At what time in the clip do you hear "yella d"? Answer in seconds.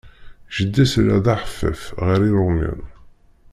0.97-1.27